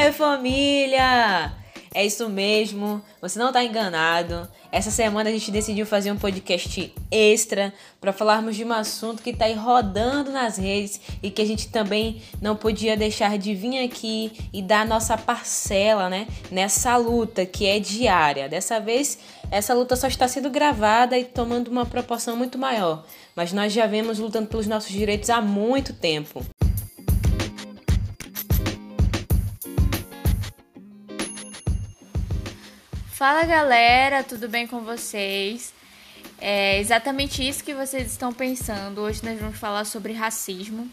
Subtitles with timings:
[0.00, 1.52] É família!
[1.92, 4.48] É isso mesmo, você não está enganado.
[4.72, 7.70] Essa semana a gente decidiu fazer um podcast extra
[8.00, 11.68] para falarmos de um assunto que está aí rodando nas redes e que a gente
[11.68, 17.66] também não podia deixar de vir aqui e dar nossa parcela, né, nessa luta que
[17.66, 18.48] é diária.
[18.48, 19.18] Dessa vez,
[19.50, 23.04] essa luta só está sendo gravada e tomando uma proporção muito maior,
[23.36, 26.42] mas nós já vemos lutando pelos nossos direitos há muito tempo.
[33.20, 35.74] Fala galera, tudo bem com vocês?
[36.38, 39.02] É exatamente isso que vocês estão pensando.
[39.02, 40.88] Hoje nós vamos falar sobre racismo.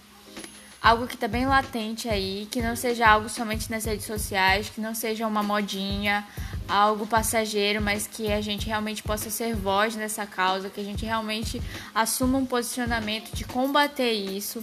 [0.81, 4.81] Algo que está bem latente aí, que não seja algo somente nas redes sociais, que
[4.81, 6.27] não seja uma modinha,
[6.67, 11.05] algo passageiro, mas que a gente realmente possa ser voz nessa causa, que a gente
[11.05, 11.61] realmente
[11.95, 14.61] assuma um posicionamento de combater isso,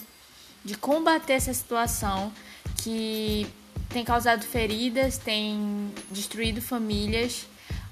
[0.63, 2.31] de combater essa situação
[2.77, 3.47] que
[3.89, 7.47] tem causado feridas, tem destruído famílias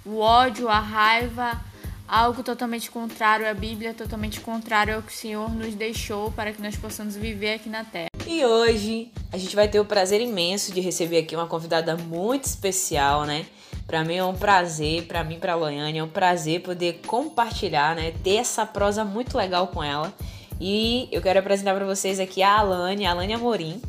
[0.05, 1.61] o ódio, a raiva,
[2.06, 6.61] algo totalmente contrário à Bíblia, totalmente contrário ao que o Senhor nos deixou para que
[6.61, 8.08] nós possamos viver aqui na Terra.
[8.27, 12.45] E hoje a gente vai ter o prazer imenso de receber aqui uma convidada muito
[12.45, 13.47] especial, né?
[13.86, 18.12] Para mim é um prazer, para mim, para Loiane, é um prazer poder compartilhar, né?
[18.23, 20.12] Ter essa prosa muito legal com ela.
[20.61, 23.83] E eu quero apresentar para vocês aqui a Alane, a Alane Amorim.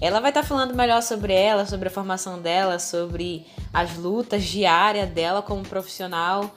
[0.00, 4.44] Ela vai estar tá falando melhor sobre ela, sobre a formação dela, sobre as lutas
[4.44, 6.50] diárias dela como profissional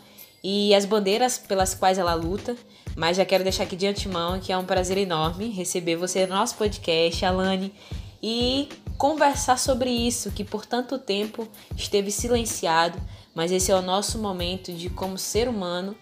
[0.44, 2.56] e as bandeiras pelas quais ela luta.
[2.96, 6.36] Mas já quero deixar aqui de antemão que é um prazer enorme receber você no
[6.36, 7.74] nosso podcast, Alane,
[8.22, 12.98] e conversar sobre isso que por tanto tempo esteve silenciado,
[13.36, 15.96] mas esse é o nosso momento de, como ser humano,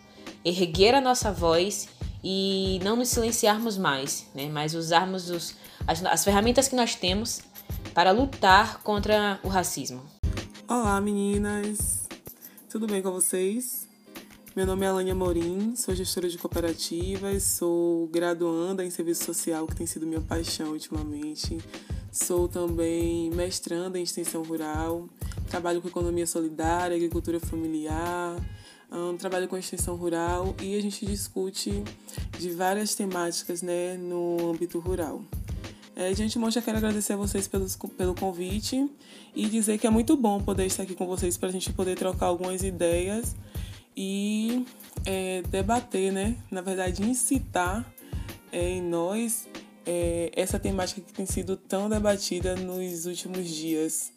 [0.45, 1.89] erguer a nossa voz
[2.23, 4.47] e não nos silenciarmos mais, né?
[4.52, 5.56] mas usarmos os,
[5.87, 7.41] as, as ferramentas que nós temos
[7.93, 10.01] para lutar contra o racismo.
[10.67, 12.07] Olá meninas,
[12.69, 13.88] tudo bem com vocês?
[14.56, 19.75] Meu nome é Alânia Morim, sou gestora de cooperativas, sou graduanda em serviço social, que
[19.75, 21.57] tem sido minha paixão ultimamente.
[22.11, 25.07] Sou também mestranda em extensão rural,
[25.50, 28.35] trabalho com economia solidária, agricultura familiar,
[28.91, 31.84] um, trabalho com extensão rural e a gente discute
[32.38, 35.24] de várias temáticas né, no âmbito rural.
[35.96, 38.90] É, de antemão, já quero agradecer a vocês pelos, pelo convite
[39.35, 41.97] e dizer que é muito bom poder estar aqui com vocês para a gente poder
[41.97, 43.35] trocar algumas ideias
[43.96, 44.66] e
[45.06, 46.38] é, debater, né?
[46.50, 47.85] Na verdade, incitar
[48.51, 49.47] é, em nós
[49.85, 54.12] é, essa temática que tem sido tão debatida nos últimos dias.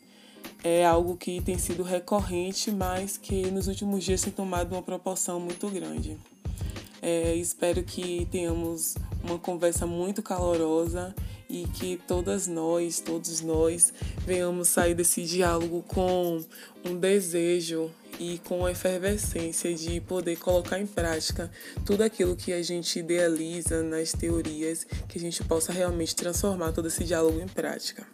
[0.67, 5.39] É algo que tem sido recorrente, mas que nos últimos dias tem tomado uma proporção
[5.39, 6.17] muito grande.
[7.03, 11.15] É, espero que tenhamos uma conversa muito calorosa
[11.51, 13.93] e que todas nós, todos nós,
[14.27, 16.43] venhamos sair desse diálogo com
[16.83, 21.51] um desejo e com a efervescência de poder colocar em prática
[21.85, 26.89] tudo aquilo que a gente idealiza nas teorias, que a gente possa realmente transformar todo
[26.89, 28.07] esse diálogo em prática.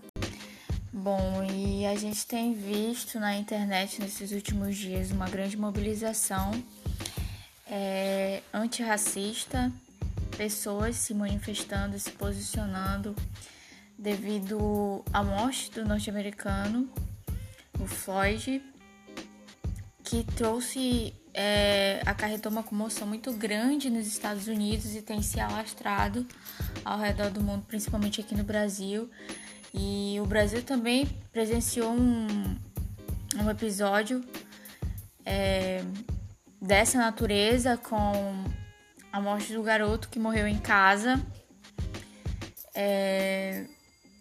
[1.03, 6.51] Bom, e a gente tem visto na internet nesses últimos dias uma grande mobilização
[7.67, 9.73] é, antirracista
[10.37, 13.17] pessoas se manifestando, se posicionando
[13.99, 16.87] devido à morte do norte-americano,
[17.79, 18.63] o Floyd,
[20.05, 26.27] que trouxe, é, acarretou uma comoção muito grande nos Estados Unidos e tem se alastrado
[26.85, 29.09] ao redor do mundo, principalmente aqui no Brasil.
[29.73, 32.27] E o Brasil também presenciou um,
[33.37, 34.25] um episódio
[35.25, 35.83] é,
[36.61, 38.45] dessa natureza com
[39.13, 41.21] a morte do garoto que morreu em casa,
[42.75, 43.67] é,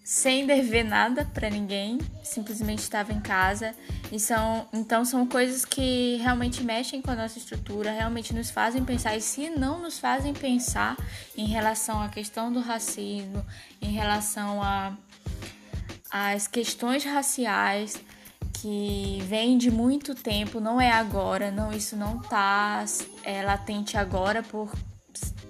[0.04, 3.76] sem dever nada para ninguém, simplesmente estava em casa.
[4.12, 8.84] E são, então são coisas que realmente mexem com a nossa estrutura, realmente nos fazem
[8.84, 9.16] pensar.
[9.16, 10.98] E se não nos fazem pensar
[11.38, 13.46] em relação à questão do racismo,
[13.80, 14.98] em relação a
[16.12, 18.02] as questões raciais,
[18.54, 22.84] que vem de muito tempo, não é agora, não isso não está
[23.24, 24.72] é, latente agora por,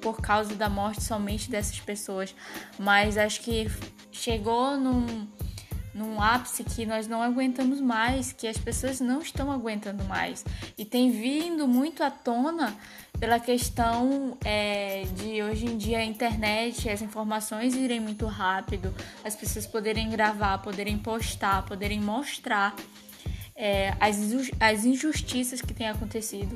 [0.02, 2.36] por causa da morte somente dessas pessoas,
[2.78, 3.68] mas acho que
[4.12, 5.28] chegou num,
[6.00, 10.46] num ápice que nós não aguentamos mais, que as pessoas não estão aguentando mais.
[10.78, 12.74] E tem vindo muito à tona
[13.20, 19.36] pela questão é, de hoje em dia a internet, as informações irem muito rápido, as
[19.36, 22.74] pessoas poderem gravar, poderem postar, poderem mostrar
[23.54, 24.18] é, as,
[24.58, 26.56] as injustiças que têm acontecido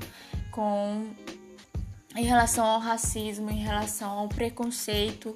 [0.52, 1.06] com
[2.16, 5.36] em relação ao racismo, em relação ao preconceito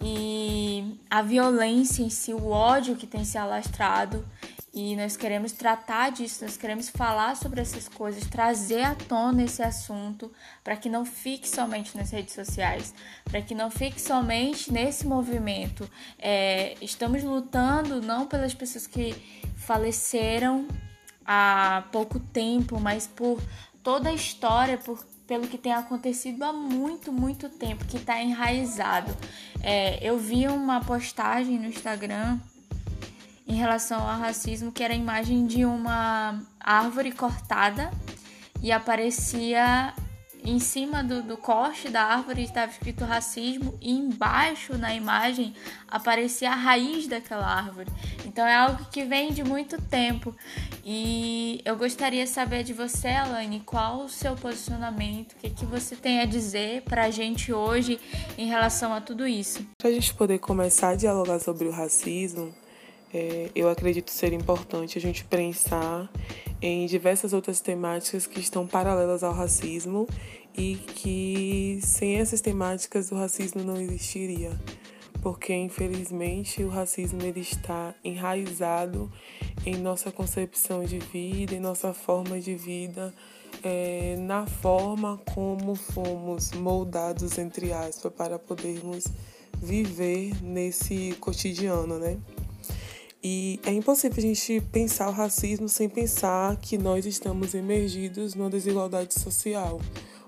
[0.00, 4.24] e a violência em si, o ódio que tem se alastrado.
[4.76, 9.62] E nós queremos tratar disso, nós queremos falar sobre essas coisas, trazer à tona esse
[9.62, 10.32] assunto
[10.64, 12.92] para que não fique somente nas redes sociais,
[13.24, 15.88] para que não fique somente nesse movimento.
[16.18, 19.14] É, estamos lutando não pelas pessoas que
[19.54, 20.66] faleceram
[21.24, 23.40] há pouco tempo, mas por
[23.80, 29.14] toda a história, por pelo que tem acontecido há muito, muito tempo, que está enraizado.
[29.62, 32.38] É, eu vi uma postagem no Instagram
[33.46, 37.90] em relação ao racismo que era a imagem de uma árvore cortada
[38.62, 39.94] e aparecia
[40.44, 45.54] em cima do, do corte da árvore estava escrito racismo e embaixo na imagem
[45.88, 47.90] aparecia a raiz daquela árvore.
[48.26, 50.34] Então é algo que vem de muito tempo.
[50.84, 55.64] E eu gostaria de saber de você, Alane, qual o seu posicionamento, o que, que
[55.64, 57.98] você tem a dizer para a gente hoje
[58.36, 59.66] em relação a tudo isso.
[59.78, 62.54] Para a gente poder começar a dialogar sobre o racismo,
[63.14, 66.10] é, eu acredito ser importante a gente pensar
[66.60, 70.08] em diversas outras temáticas que estão paralelas ao racismo
[70.56, 74.52] e que sem essas temáticas o racismo não existiria,
[75.20, 79.10] porque infelizmente o racismo ele está enraizado
[79.66, 83.12] em nossa concepção de vida, em nossa forma de vida,
[83.62, 89.04] é, na forma como fomos moldados entre aspas para podermos
[89.56, 92.18] viver nesse cotidiano, né?
[93.26, 98.50] E é impossível a gente pensar o racismo sem pensar que nós estamos emergidos numa
[98.50, 99.80] desigualdade social,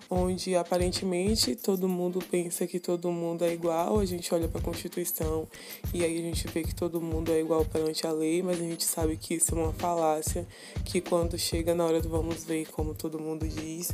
[0.08, 4.64] onde aparentemente todo mundo pensa que todo mundo é igual, a gente olha para a
[4.64, 5.49] Constituição
[5.93, 8.64] e aí a gente vê que todo mundo é igual perante a lei, mas a
[8.64, 10.47] gente sabe que isso é uma falácia,
[10.85, 13.93] que quando chega na hora do vamos ver, como todo mundo diz,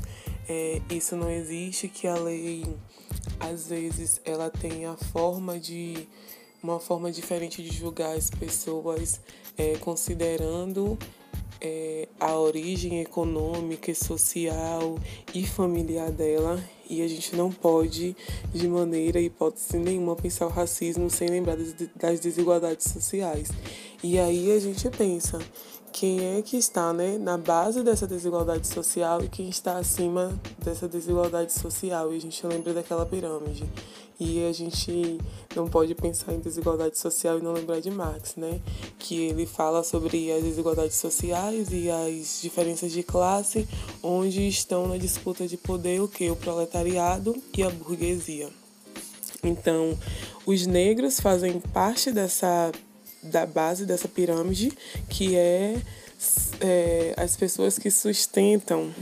[0.48, 2.64] é, isso não existe, que a lei
[3.40, 6.08] às vezes ela tem a forma de
[6.62, 9.20] uma forma diferente de julgar as pessoas,
[9.58, 10.96] é, considerando
[11.60, 14.98] é, a origem econômica, social
[15.32, 16.62] e familiar dela.
[16.90, 18.16] E a gente não pode,
[18.52, 21.56] de maneira hipótese nenhuma, pensar o racismo sem lembrar
[21.94, 23.48] das desigualdades sociais.
[24.02, 25.38] E aí a gente pensa
[25.92, 30.88] quem é que está né, na base dessa desigualdade social e quem está acima dessa
[30.88, 32.12] desigualdade social.
[32.12, 33.64] E a gente lembra daquela pirâmide.
[34.18, 35.18] E a gente
[35.54, 38.60] não pode pensar em desigualdade social e não lembrar de Marx, né?
[38.98, 43.68] Que ele fala sobre as desigualdades sociais e as diferenças de classe,
[44.02, 46.30] onde estão na disputa de poder o que?
[46.30, 48.48] O proletariado e a burguesia.
[49.42, 49.98] Então,
[50.46, 52.70] os negros fazem parte dessa
[53.22, 54.72] da base dessa pirâmide,
[55.08, 55.76] que é,
[56.60, 58.92] é as pessoas que sustentam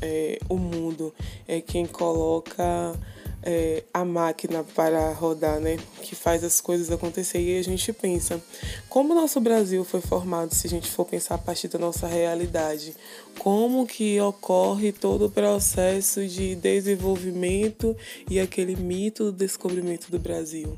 [0.00, 1.14] é, o mundo,
[1.46, 2.94] é quem coloca
[3.42, 5.76] é, a máquina para rodar, né?
[6.02, 7.40] Que faz as coisas acontecer.
[7.40, 8.40] E a gente pensa,
[8.88, 12.06] como o nosso Brasil foi formado, se a gente for pensar a partir da nossa
[12.06, 12.94] realidade,
[13.38, 17.96] como que ocorre todo o processo de desenvolvimento
[18.30, 20.76] e aquele mito do descobrimento do Brasil?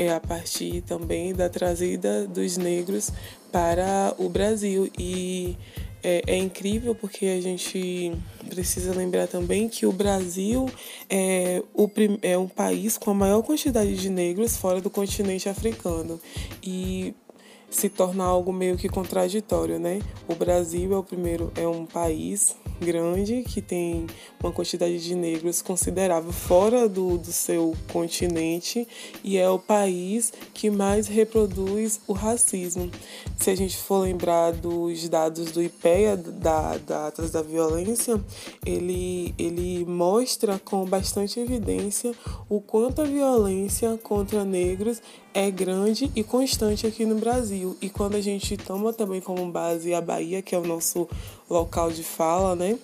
[0.00, 3.10] É a partir também da trazida dos negros
[3.50, 4.88] para o Brasil.
[4.96, 5.56] E
[6.04, 8.12] é, é, incrível porque a gente
[8.48, 10.70] precisa lembrar também que o Brasil
[11.10, 11.90] é, o,
[12.22, 16.20] é um país com a maior quantidade de negros fora do continente africano.
[16.62, 17.12] E
[17.68, 19.98] se torna algo meio que contraditório, né?
[20.28, 24.06] O Brasil é o primeiro, é um país grande que tem
[24.42, 28.86] uma quantidade de negros considerável fora do, do seu continente
[29.22, 32.90] e é o país que mais reproduz o racismo.
[33.36, 38.20] Se a gente for lembrar dos dados do IPEA, da, da da Violência,
[38.64, 42.14] ele, ele mostra com bastante evidência
[42.48, 45.02] o quanto a violência contra negros
[45.38, 47.76] é grande e constante aqui no Brasil.
[47.80, 51.08] E quando a gente toma também como base a Bahia, que é o nosso
[51.48, 52.76] local de fala, né?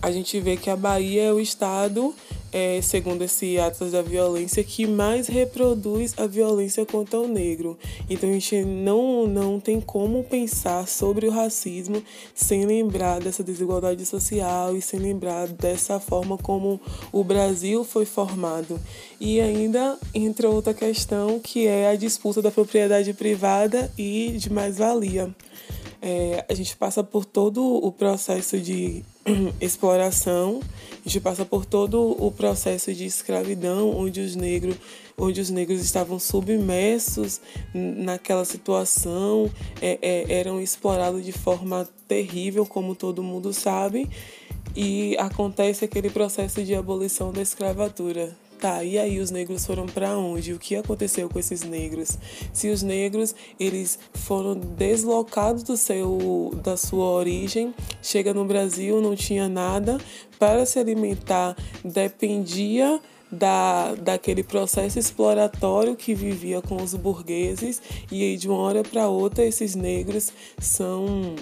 [0.00, 2.14] A gente vê que a Bahia é o estado
[2.52, 7.78] é, segundo esse Atlas da Violência, que mais reproduz a violência contra o negro.
[8.08, 12.02] Então a gente não, não tem como pensar sobre o racismo
[12.34, 16.78] sem lembrar dessa desigualdade social e sem lembrar dessa forma como
[17.10, 18.78] o Brasil foi formado.
[19.18, 25.34] E ainda entra outra questão que é a disputa da propriedade privada e de mais-valia.
[26.02, 29.04] É, a gente passa por todo o processo de
[29.60, 30.60] exploração,
[31.04, 34.76] a gente passa por todo o processo de escravidão, onde os negros,
[35.16, 37.40] onde os negros estavam submersos
[37.74, 39.50] naquela situação,
[39.80, 44.08] é, é, eram explorados de forma terrível, como todo mundo sabe,
[44.74, 50.16] e acontece aquele processo de abolição da escravatura, tá, e aí os negros foram para
[50.16, 50.52] onde?
[50.52, 52.16] O que aconteceu com esses negros?
[52.52, 59.16] Se os negros eles foram deslocados do seu da sua origem, chega no Brasil, não
[59.16, 59.98] tinha nada
[60.38, 63.00] para se alimentar, dependia
[63.32, 69.08] da, daquele processo exploratório que vivia com os burgueses e aí de uma hora para
[69.08, 71.34] outra esses negros são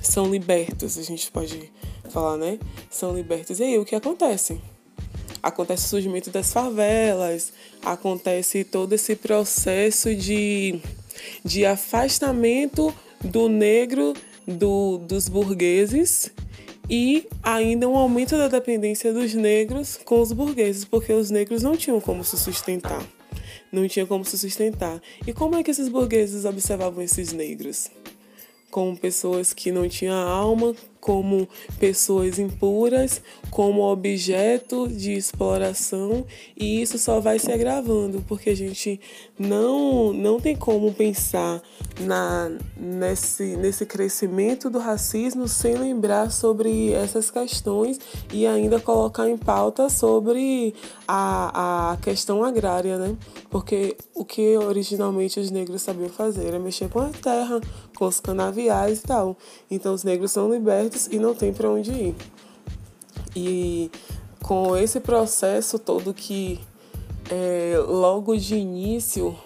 [0.00, 1.70] são libertos, a gente pode
[2.08, 2.58] falar, né?
[2.90, 3.58] São libertos.
[3.60, 4.60] E aí o que acontece?
[5.44, 10.80] Acontece o surgimento das favelas, acontece todo esse processo de,
[11.44, 14.14] de afastamento do negro
[14.46, 16.32] do, dos burgueses
[16.88, 21.76] e ainda um aumento da dependência dos negros com os burgueses, porque os negros não
[21.76, 23.04] tinham como se sustentar.
[23.70, 24.98] Não tinha como se sustentar.
[25.26, 27.90] E como é que esses burgueses observavam esses negros?
[28.74, 31.46] Como pessoas que não tinham alma, como
[31.78, 36.24] pessoas impuras, como objeto de exploração,
[36.56, 38.98] e isso só vai se agravando, porque a gente
[39.38, 41.60] não, não tem como pensar
[42.00, 48.00] na, nesse, nesse crescimento do racismo sem lembrar sobre essas questões
[48.32, 50.74] e ainda colocar em pauta sobre
[51.06, 53.14] a, a questão agrária, né?
[53.50, 57.60] Porque o que originalmente os negros sabiam fazer era mexer com a terra,
[58.00, 59.36] os canaviais e tal.
[59.70, 62.14] Então os negros são libertos e não tem para onde ir.
[63.36, 63.90] E
[64.42, 66.60] com esse processo todo que
[67.30, 69.36] é, logo de início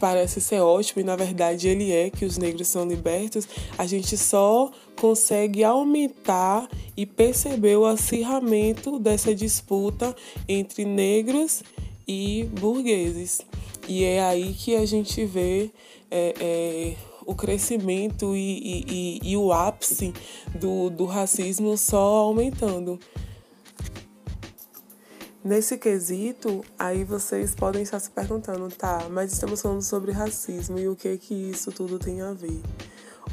[0.00, 4.16] parece ser ótimo e na verdade ele é que os negros são libertos, a gente
[4.16, 10.14] só consegue aumentar e perceber o acirramento dessa disputa
[10.48, 11.62] entre negros
[12.06, 13.40] e burgueses.
[13.86, 15.70] E é aí que a gente vê
[16.10, 16.94] é, é,
[17.28, 20.14] o crescimento e, e, e, e o ápice
[20.58, 22.98] do, do racismo só aumentando.
[25.44, 30.88] Nesse quesito, aí vocês podem estar se perguntando, tá, mas estamos falando sobre racismo e
[30.88, 32.62] o que que isso tudo tem a ver?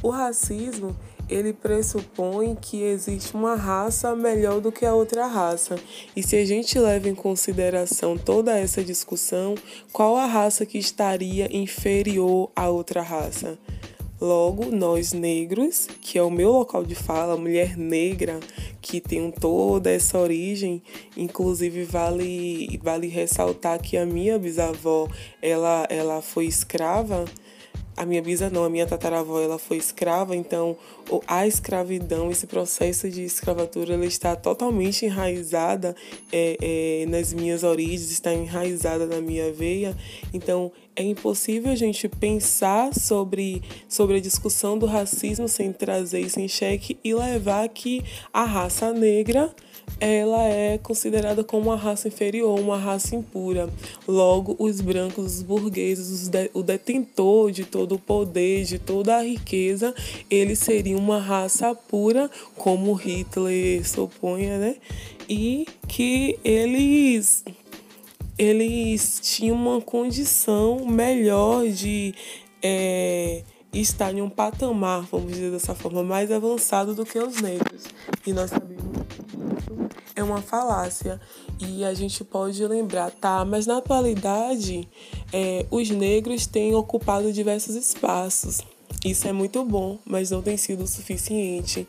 [0.04, 0.94] O racismo,
[1.30, 5.78] ele pressupõe que existe uma raça melhor do que a outra raça.
[6.14, 9.56] E se a gente leva em consideração toda essa discussão,
[9.94, 13.58] qual a raça que estaria inferior à outra raça?
[14.20, 18.40] Logo, nós negros, que é o meu local de fala, mulher negra,
[18.82, 20.82] que tem toda essa origem,
[21.18, 25.10] inclusive vale, vale ressaltar que a minha bisavó,
[25.42, 27.26] ela, ela foi escrava,
[27.98, 30.78] a minha bisa não, a minha tataravó ela foi escrava, então
[31.28, 35.96] a escravidão, esse processo de escravatura, ela está totalmente enraizada
[36.32, 39.96] é, é, nas minhas origens, está enraizada na minha veia.
[40.34, 46.40] Então é impossível a gente pensar sobre, sobre a discussão do racismo sem trazer isso
[46.40, 49.54] em xeque e levar que a raça negra
[50.00, 53.70] ela é considerada como uma raça inferior, uma raça impura.
[54.08, 59.24] Logo, os brancos, os burgueses, de, o detentor de todo o poder, de toda a
[59.24, 59.94] riqueza,
[60.30, 64.76] eles seriam uma raça pura, como Hitler supunha, né?
[65.28, 67.44] E que eles
[68.38, 72.14] eles tinham uma condição melhor de
[72.62, 73.44] é,
[73.80, 77.84] estar em um patamar, vamos dizer dessa forma, mais avançado do que os negros.
[78.26, 78.86] E nós sabemos
[80.16, 81.20] é uma falácia.
[81.60, 83.44] E a gente pode lembrar, tá?
[83.46, 84.88] Mas na atualidade,
[85.32, 88.62] é, os negros têm ocupado diversos espaços.
[89.04, 91.88] Isso é muito bom, mas não tem sido o suficiente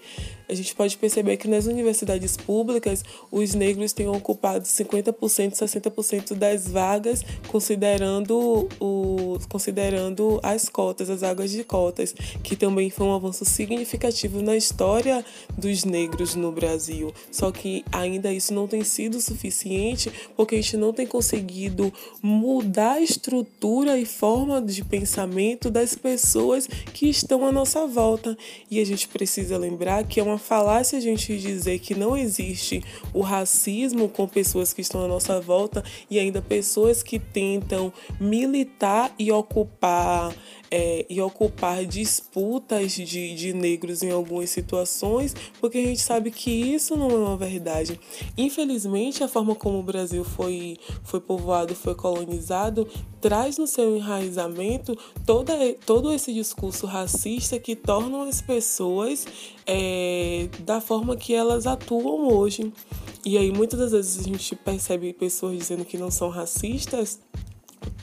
[0.49, 5.13] a gente pode perceber que nas universidades públicas os negros têm ocupado 50%,
[5.53, 13.07] 60% das vagas, considerando, o, considerando as cotas, as vagas de cotas, que também foi
[13.07, 15.25] um avanço significativo na história
[15.57, 17.13] dos negros no Brasil.
[17.31, 22.93] Só que ainda isso não tem sido suficiente porque a gente não tem conseguido mudar
[22.93, 28.37] a estrutura e forma de pensamento das pessoas que estão à nossa volta.
[28.71, 32.15] E a gente precisa lembrar que é uma uma falácia a gente dizer que não
[32.15, 37.91] existe o racismo com pessoas que estão à nossa volta e ainda pessoas que tentam
[38.21, 40.35] militar e ocupar
[40.71, 46.51] é, e ocupar disputas de, de negros em algumas situações, porque a gente sabe que
[46.51, 47.99] isso não é uma verdade.
[48.37, 52.89] Infelizmente, a forma como o Brasil foi, foi povoado, foi colonizado,
[53.21, 55.55] traz no seu enraizamento toda,
[55.85, 59.27] todo esse discurso racista que torna as pessoas
[59.67, 62.73] é, da forma que elas atuam hoje.
[63.25, 67.19] E aí, muitas das vezes, a gente percebe pessoas dizendo que não são racistas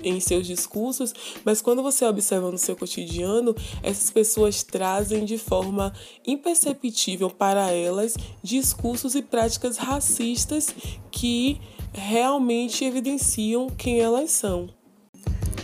[0.01, 5.93] em seus discursos, mas quando você observa no seu cotidiano, essas pessoas trazem de forma
[6.25, 10.73] imperceptível para elas discursos e práticas racistas
[11.11, 11.59] que
[11.93, 14.69] realmente evidenciam quem elas são.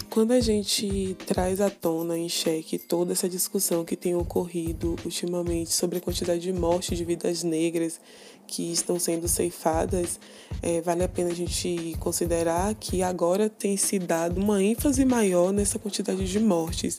[0.09, 5.71] Quando a gente traz à tona em xeque toda essa discussão que tem ocorrido ultimamente
[5.71, 8.01] sobre a quantidade de mortes de vidas negras
[8.49, 10.19] que estão sendo ceifadas,
[10.61, 15.53] é, vale a pena a gente considerar que agora tem se dado uma ênfase maior
[15.53, 16.97] nessa quantidade de mortes,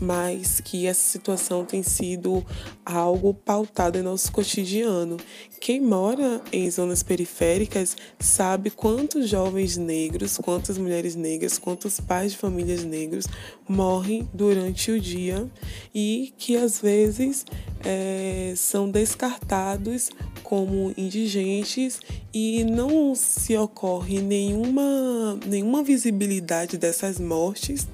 [0.00, 2.44] mas que essa situação tem sido
[2.84, 5.18] algo pautado em nosso cotidiano.
[5.60, 12.38] Quem mora em zonas periféricas sabe quantos jovens negros, quantas mulheres negras, quantos pais de
[12.38, 13.26] famílias negros
[13.68, 15.46] morrem durante o dia
[15.94, 17.44] e que às vezes
[17.84, 20.10] é, são descartados
[20.42, 22.00] como indigentes
[22.32, 27.86] e não se ocorre nenhuma, nenhuma visibilidade dessas mortes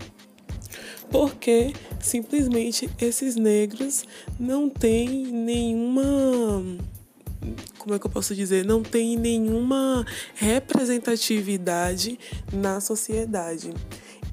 [1.11, 4.05] porque simplesmente esses negros
[4.39, 6.63] não têm nenhuma
[7.79, 12.19] como é que eu posso dizer, não tem nenhuma representatividade
[12.53, 13.73] na sociedade.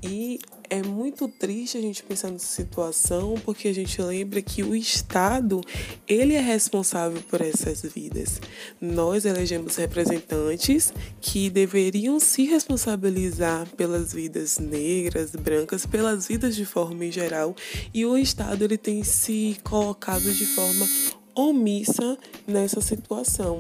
[0.01, 0.39] E
[0.73, 5.61] é muito triste a gente pensar nessa situação, porque a gente lembra que o Estado,
[6.07, 8.41] ele é responsável por essas vidas.
[8.81, 17.05] Nós elegemos representantes que deveriam se responsabilizar pelas vidas negras, brancas, pelas vidas de forma
[17.05, 17.55] em geral,
[17.93, 20.87] e o Estado ele tem se colocado de forma
[21.35, 23.57] omissa nessa situação.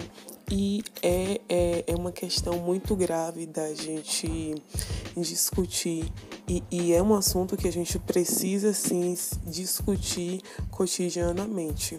[0.51, 4.55] E é, é, é uma questão muito grave da gente
[5.15, 6.11] discutir.
[6.47, 11.97] E, e é um assunto que a gente precisa, sim, discutir cotidianamente.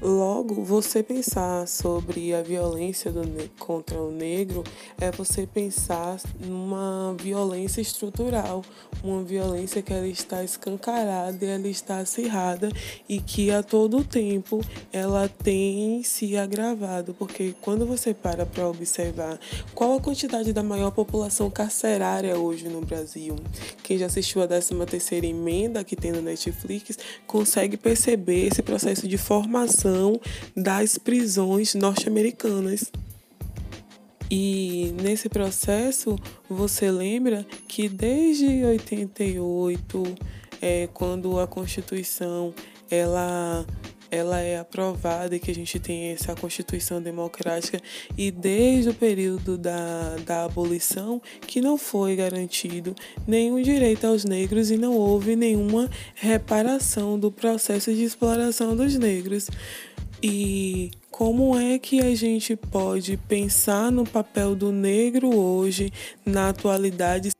[0.00, 3.20] Logo, você pensar sobre a violência do,
[3.58, 4.62] contra o negro
[5.00, 8.64] é você pensar numa violência estrutural,
[9.02, 12.68] uma violência que ela está escancarada, ela está acirrada
[13.08, 19.36] e que a todo tempo ela tem se agravado, porque quando você para para observar
[19.74, 23.34] qual a quantidade da maior população carcerária hoje no Brasil,
[23.82, 26.96] quem já assistiu a 13 terceira emenda que tem no Netflix
[27.26, 29.87] consegue perceber esse processo de formação
[30.56, 32.90] das prisões norte-americanas.
[34.30, 36.16] E nesse processo,
[36.48, 40.04] você lembra que desde 88,
[40.60, 42.52] é, quando a Constituição
[42.90, 43.66] ela
[44.10, 47.80] ela é aprovada e que a gente tem essa Constituição democrática
[48.16, 52.94] e desde o período da, da abolição que não foi garantido
[53.26, 59.48] nenhum direito aos negros e não houve nenhuma reparação do processo de exploração dos negros.
[60.22, 65.92] E como é que a gente pode pensar no papel do negro hoje,
[66.24, 67.30] na atualidade?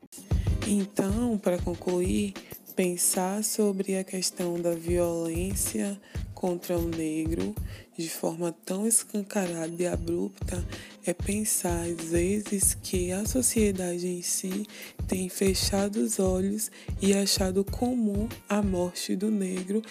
[0.67, 2.33] Então, para concluir,
[2.75, 5.99] pensar sobre a questão da violência
[6.39, 7.53] contra o negro
[7.97, 10.65] de forma tão escancarada e abrupta
[11.05, 14.65] é pensar às vezes que a sociedade em si
[15.05, 16.71] tem fechado os olhos
[17.01, 19.81] e achado comum a morte do negro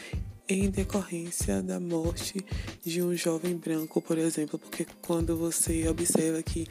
[0.49, 2.45] em decorrência da morte
[2.85, 6.67] de um jovem branco, por exemplo, porque quando você observa que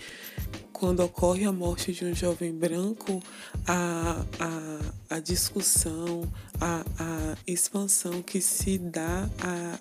[0.77, 3.19] quando ocorre a morte de um jovem branco,
[3.65, 6.21] a, a, a discussão,
[6.61, 9.27] a, a expansão que se dá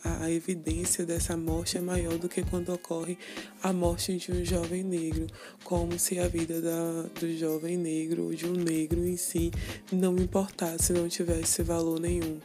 [0.02, 3.18] à, evidência dessa morte é maior do que quando ocorre
[3.62, 5.26] a morte de um jovem negro,
[5.64, 9.50] como se a vida da, do jovem negro de um negro em si
[9.92, 12.40] não importasse, não tivesse valor nenhum.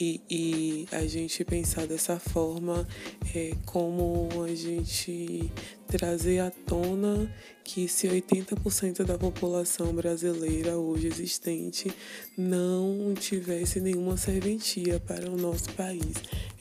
[0.00, 2.88] E, e a gente pensar dessa forma
[3.34, 5.52] é como a gente
[5.86, 7.30] trazer à tona
[7.62, 11.92] que se 80% da população brasileira hoje existente
[12.34, 16.14] não tivesse nenhuma serventia para o nosso país.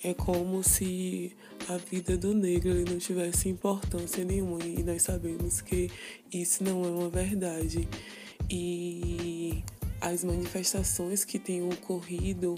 [0.04, 1.32] É como se
[1.70, 5.90] a vida do negro não tivesse importância nenhuma e nós sabemos que
[6.34, 7.88] isso não é uma verdade.
[8.50, 9.64] E
[10.02, 12.56] as manifestações que têm ocorrido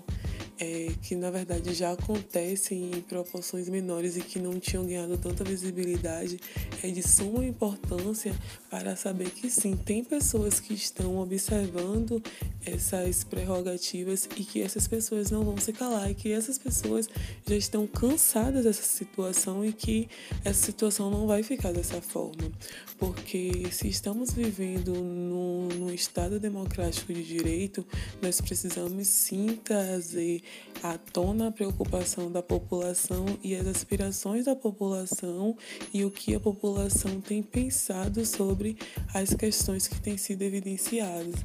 [0.62, 5.43] é, que na verdade já acontecem em proporções menores e que não tinham ganhado tanta
[5.43, 6.39] visibilidade,
[6.84, 8.32] é de suma importância
[8.69, 12.21] para saber que sim, tem pessoas que estão observando
[12.63, 17.10] essas prerrogativas e que essas pessoas não vão se calar e que essas pessoas
[17.47, 20.08] já estão cansadas dessa situação e que
[20.45, 22.52] essa situação não vai ficar dessa forma.
[23.00, 27.84] Porque se estamos vivendo num, num Estado democrático de direito,
[28.21, 30.43] nós precisamos sim trazer
[30.83, 35.55] à tona a preocupação da população e as aspirações da população
[35.93, 38.77] e o que a população tem pensado sobre
[39.13, 41.35] as questões que têm sido evidenciadas.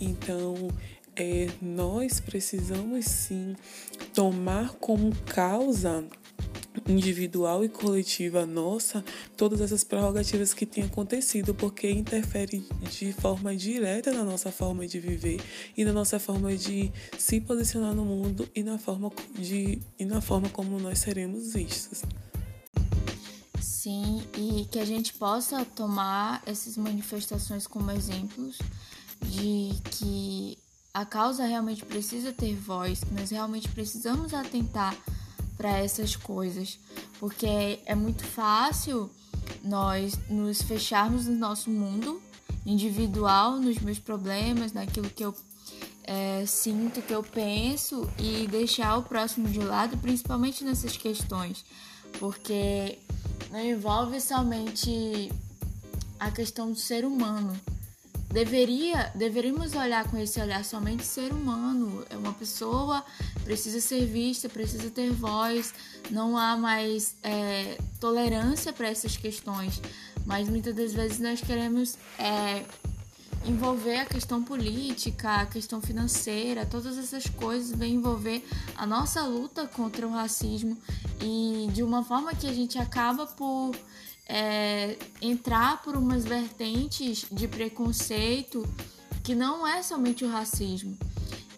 [0.00, 0.68] Então,
[1.16, 3.54] é, nós precisamos sim
[4.14, 6.04] tomar como causa
[6.86, 9.04] individual e coletiva nossa
[9.36, 14.98] todas essas prerrogativas que têm acontecido, porque interfere de forma direta na nossa forma de
[14.98, 15.40] viver
[15.76, 20.20] e na nossa forma de se posicionar no mundo e na forma de e na
[20.20, 22.02] forma como nós seremos vistos.
[23.60, 28.58] Sim, e que a gente possa tomar essas manifestações como exemplos
[29.22, 30.58] de que
[30.92, 34.96] a causa realmente precisa ter voz, que nós realmente precisamos atentar
[35.60, 36.78] para essas coisas,
[37.18, 39.10] porque é muito fácil
[39.62, 42.18] nós nos fecharmos no nosso mundo
[42.64, 45.34] individual, nos meus problemas, naquilo que eu
[46.04, 51.62] é, sinto, que eu penso e deixar o próximo de lado, principalmente nessas questões,
[52.18, 52.98] porque
[53.50, 55.30] não envolve somente
[56.18, 57.54] a questão do ser humano,
[58.30, 62.04] deveria deveríamos olhar com esse olhar somente ser humano.
[62.08, 63.04] É uma pessoa
[63.44, 65.74] precisa ser vista precisa ter voz.
[66.10, 69.80] Não há mais é, tolerância para essas questões.
[70.24, 72.64] Mas muitas das vezes nós queremos é,
[73.44, 76.64] envolver a questão política a questão financeira.
[76.66, 78.44] Todas essas coisas vêm envolver
[78.76, 80.78] a nossa luta contra o racismo.
[81.20, 83.74] E de uma forma que a gente acaba por
[84.32, 88.64] é, entrar por umas vertentes de preconceito
[89.24, 90.96] que não é somente o racismo.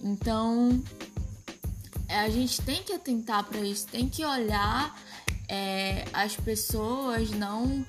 [0.01, 0.83] Então,
[2.09, 4.99] é, a gente tem que atentar para isso, tem que olhar
[5.47, 7.85] é, as pessoas não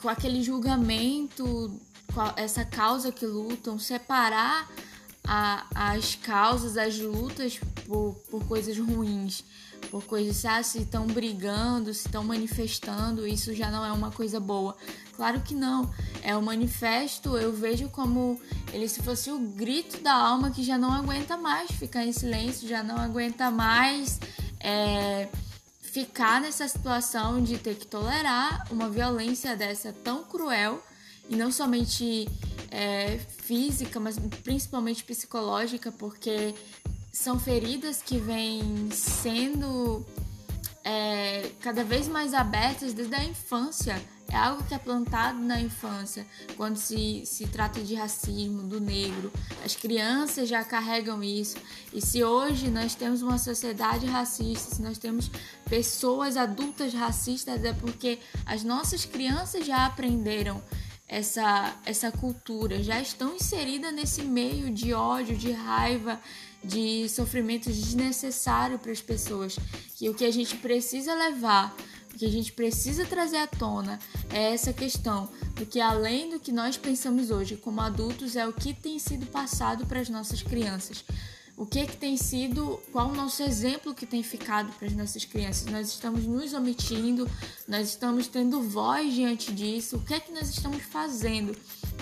[0.00, 1.78] com aquele julgamento,
[2.36, 4.70] essa causa que lutam, separar
[5.22, 9.44] a, as causas, as lutas por, por coisas ruins
[9.90, 14.40] por coisas, ah, se estão brigando, se estão manifestando, isso já não é uma coisa
[14.40, 14.76] boa.
[15.16, 15.90] Claro que não.
[16.22, 18.40] É o manifesto, eu vejo como
[18.72, 22.68] ele se fosse o grito da alma que já não aguenta mais ficar em silêncio,
[22.68, 24.18] já não aguenta mais
[24.58, 25.28] é,
[25.80, 30.82] ficar nessa situação de ter que tolerar uma violência dessa tão cruel
[31.28, 32.28] e não somente
[32.70, 36.54] é, física, mas principalmente psicológica, porque
[37.14, 40.04] são feridas que vêm sendo
[40.82, 44.02] é, cada vez mais abertas desde a infância.
[44.28, 49.32] É algo que é plantado na infância, quando se, se trata de racismo, do negro.
[49.64, 51.56] As crianças já carregam isso.
[51.92, 55.30] E se hoje nós temos uma sociedade racista, se nós temos
[55.66, 60.60] pessoas adultas racistas, é porque as nossas crianças já aprenderam
[61.06, 66.20] essa, essa cultura, já estão inseridas nesse meio de ódio, de raiva,
[66.64, 69.56] de sofrimento desnecessário para as pessoas.
[70.00, 71.76] E o que a gente precisa levar,
[72.14, 73.98] o que a gente precisa trazer à tona
[74.32, 78.52] é essa questão do que além do que nós pensamos hoje como adultos é o
[78.52, 81.04] que tem sido passado para as nossas crianças.
[81.56, 85.24] O que, que tem sido, qual o nosso exemplo que tem ficado para as nossas
[85.24, 85.70] crianças?
[85.70, 87.30] Nós estamos nos omitindo,
[87.68, 91.54] nós estamos tendo voz diante disso, o que é que nós estamos fazendo?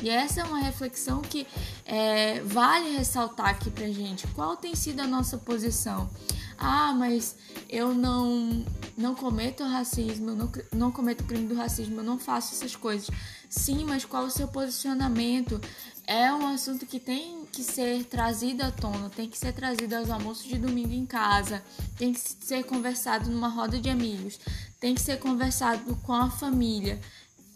[0.02, 1.46] E essa é uma reflexão que
[1.86, 4.26] é, vale ressaltar aqui para gente.
[4.28, 6.10] Qual tem sido a nossa posição?
[6.58, 7.36] Ah, mas
[7.68, 8.64] eu não,
[8.96, 13.08] não cometo racismo, eu não, não cometo crime do racismo, eu não faço essas coisas.
[13.48, 15.60] Sim, mas qual o seu posicionamento?
[16.04, 20.10] É um assunto que tem que ser trazido à tona, tem que ser trazido aos
[20.10, 21.62] almoços de domingo em casa,
[21.96, 24.38] tem que ser conversado numa roda de amigos,
[24.80, 27.00] tem que ser conversado com a família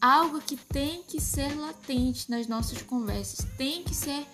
[0.01, 4.27] algo que tem que ser latente nas nossas conversas, tem que ser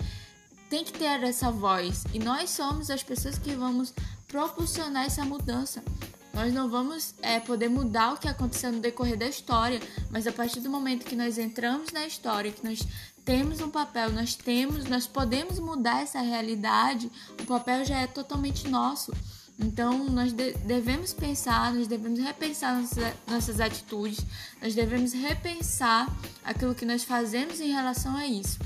[0.68, 3.92] tem que ter essa voz e nós somos as pessoas que vamos
[4.26, 5.84] proporcionar essa mudança.
[6.32, 9.78] Nós não vamos é, poder mudar o que aconteceu no decorrer da história,
[10.10, 12.80] mas a partir do momento que nós entramos na história, que nós
[13.22, 18.66] temos um papel, nós temos, nós podemos mudar essa realidade, o papel já é totalmente
[18.66, 19.12] nosso.
[19.58, 22.82] Então, nós de devemos pensar, nós devemos repensar
[23.28, 24.24] nossas, atitudes,
[24.60, 26.08] nós devemos repensar
[26.42, 28.58] aquilo que nós fazemos em relação a isso.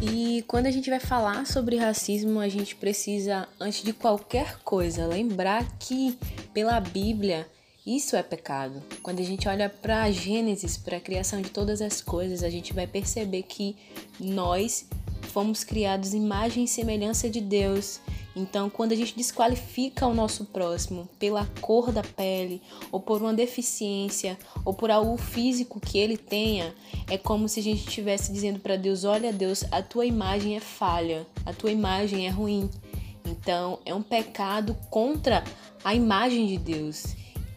[0.00, 5.06] E quando a gente vai falar sobre racismo, a gente precisa, antes de qualquer coisa,
[5.06, 6.16] lembrar que,
[6.54, 7.48] pela Bíblia,
[7.84, 8.82] isso é pecado.
[9.02, 12.72] Quando a gente olha para Gênesis, para a criação de todas as coisas, a gente
[12.72, 13.76] vai perceber que
[14.20, 14.86] nós
[15.28, 18.00] fomos criados imagem e semelhança de Deus.
[18.38, 23.34] Então, quando a gente desqualifica o nosso próximo pela cor da pele, ou por uma
[23.34, 26.72] deficiência, ou por algo físico que ele tenha,
[27.10, 30.60] é como se a gente estivesse dizendo para Deus: Olha, Deus, a tua imagem é
[30.60, 32.70] falha, a tua imagem é ruim.
[33.26, 35.42] Então, é um pecado contra
[35.82, 37.16] a imagem de Deus.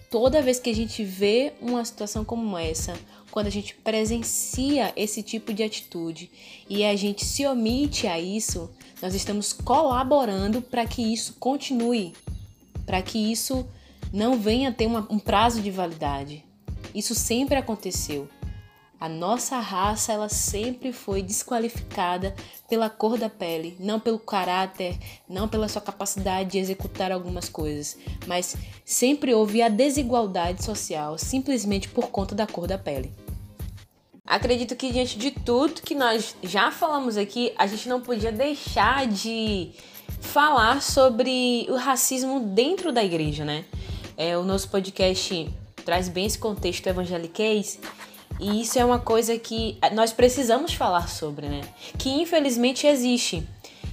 [0.10, 5.22] Toda vez que a gente vê uma situação como essa, quando a gente presencia esse
[5.22, 6.30] tipo de atitude
[6.68, 8.70] e a gente se omite a isso,
[9.02, 12.14] nós estamos colaborando para que isso continue,
[12.86, 13.66] para que isso
[14.14, 16.46] não venha ter uma, um prazo de validade.
[16.94, 18.30] Isso sempre aconteceu.
[19.00, 22.36] A nossa raça ela sempre foi desqualificada
[22.70, 24.96] pela cor da pele, não pelo caráter,
[25.28, 31.90] não pela sua capacidade de executar algumas coisas, mas sempre houve a desigualdade social simplesmente
[31.90, 33.12] por conta da cor da pele.
[34.26, 39.08] Acredito que diante de tudo que nós já falamos aqui, a gente não podia deixar
[39.08, 39.72] de
[40.20, 43.66] falar sobre o racismo dentro da igreja, né?
[44.16, 45.50] É, o nosso podcast
[45.84, 47.80] traz bem esse contexto evangeliquez
[48.40, 51.62] e isso é uma coisa que nós precisamos falar sobre, né?
[51.98, 53.48] Que infelizmente existe.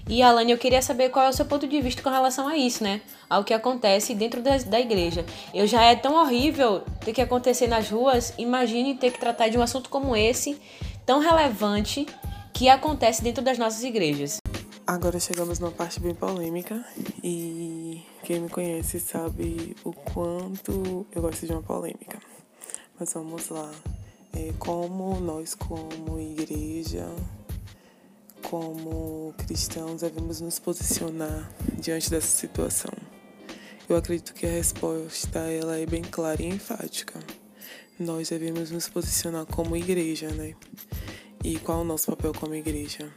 [0.08, 2.56] E Alane, eu queria saber qual é o seu ponto de vista com relação a
[2.56, 3.02] isso, né?
[3.28, 5.22] Ao que acontece dentro da, da igreja.
[5.52, 9.58] Eu já é tão horrível ter que acontecer nas ruas, imagine ter que tratar de
[9.58, 10.58] um assunto como esse,
[11.04, 12.06] tão relevante,
[12.54, 14.38] que acontece dentro das nossas igrejas.
[14.86, 16.82] Agora chegamos numa parte bem polêmica
[17.22, 22.18] e quem me conhece sabe o quanto eu gosto de uma polêmica.
[22.98, 23.70] Mas vamos lá.
[24.34, 27.06] É, como nós, como igreja,
[28.42, 32.92] como cristãos, devemos nos posicionar diante dessa situação?
[33.88, 37.18] Eu acredito que a resposta ela é bem clara e enfática.
[37.98, 40.54] Nós devemos nos posicionar como igreja, né?
[41.42, 43.10] E qual é o nosso papel como igreja?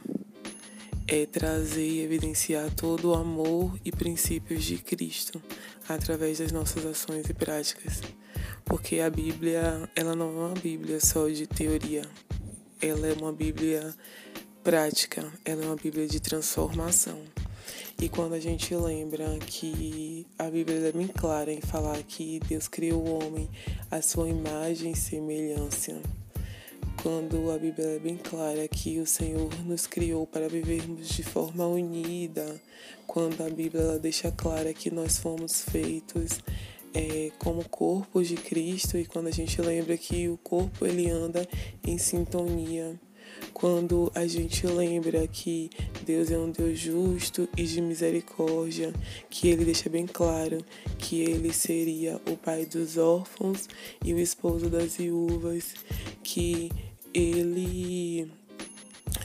[1.06, 5.42] É trazer e evidenciar todo o amor e princípios de Cristo
[5.88, 8.00] através das nossas ações e práticas.
[8.64, 12.02] Porque a Bíblia, ela não é uma Bíblia só de teoria.
[12.80, 13.94] Ela é uma Bíblia
[14.62, 17.18] prática, ela é uma Bíblia de transformação.
[18.00, 22.68] E quando a gente lembra que a Bíblia é bem clara em falar que Deus
[22.68, 23.50] criou o homem
[23.90, 26.00] à sua imagem e semelhança,
[27.02, 31.66] quando a Bíblia é bem clara que o Senhor nos criou para vivermos de forma
[31.66, 32.60] unida,
[33.06, 36.40] quando a Bíblia deixa clara que nós fomos feitos
[36.94, 41.46] é, como corpo de Cristo e quando a gente lembra que o corpo ele anda
[41.84, 42.98] em sintonia
[43.52, 45.70] quando a gente lembra que
[46.04, 48.92] Deus é um Deus justo e de misericórdia,
[49.30, 50.64] que ele deixa bem claro
[50.98, 53.68] que ele seria o pai dos órfãos
[54.04, 55.74] e o esposo das viúvas,
[56.22, 56.70] que
[57.14, 58.30] ele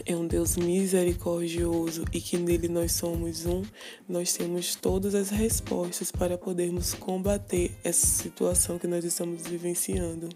[0.05, 3.63] é um Deus misericordioso e que nele nós somos um,
[4.07, 10.29] nós temos todas as respostas para podermos combater essa situação que nós estamos vivenciando.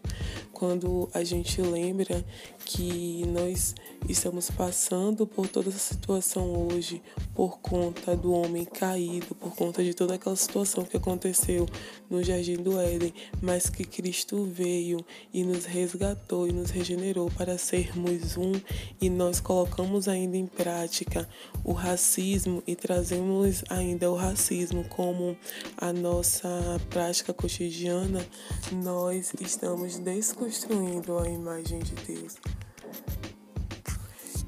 [0.51, 2.25] Quando a gente lembra
[2.65, 3.76] que nós
[4.10, 7.02] estamos passando por toda essa situação hoje
[7.36, 11.65] por conta do homem caído, por conta de toda aquela situação que aconteceu
[12.10, 17.58] no Jardim do Éden, mas que Cristo veio e nos resgatou e nos regenerou para
[17.58, 18.52] sermos um
[19.00, 21.28] e nós colocamos ainda em prática
[21.63, 25.38] o racismo e trazemos ainda o racismo como
[25.78, 26.50] a nossa
[26.89, 28.26] prática cotidiana,
[28.71, 32.36] nós estamos desconstruindo a imagem de Deus.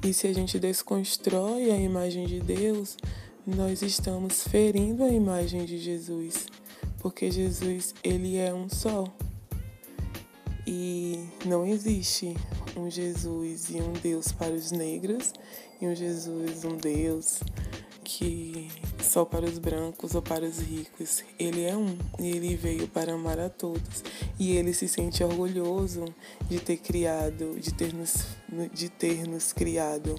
[0.04, 2.94] E se a gente desconstrói a imagem de Deus,
[3.46, 6.46] nós estamos ferindo a imagem de Jesus,
[6.98, 9.04] porque Jesus, ele é um só.
[10.66, 12.36] E não existe
[12.76, 15.32] um Jesus e um Deus para os negros
[15.80, 17.40] e um Jesus, um Deus
[18.18, 18.68] que
[19.02, 21.24] só para os brancos ou para os ricos.
[21.36, 24.04] Ele é um e ele veio para amar a todos.
[24.38, 26.04] E ele se sente orgulhoso
[26.48, 28.24] de ter criado, de ter nos,
[28.72, 30.16] de ter nos criado,